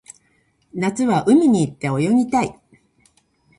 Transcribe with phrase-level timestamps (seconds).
[0.73, 2.59] 夏は海に行って泳ぎたい